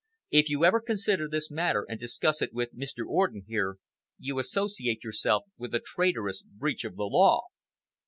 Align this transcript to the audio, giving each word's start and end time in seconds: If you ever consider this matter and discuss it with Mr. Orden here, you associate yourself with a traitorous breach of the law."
If 0.31 0.49
you 0.49 0.65
ever 0.65 0.81
consider 0.81 1.27
this 1.27 1.51
matter 1.51 1.85
and 1.87 1.99
discuss 1.99 2.41
it 2.41 2.51
with 2.53 2.75
Mr. 2.75 3.05
Orden 3.07 3.43
here, 3.47 3.77
you 4.17 4.39
associate 4.39 5.03
yourself 5.03 5.43
with 5.59 5.75
a 5.75 5.79
traitorous 5.79 6.41
breach 6.41 6.83
of 6.83 6.95
the 6.95 7.03
law." 7.03 7.43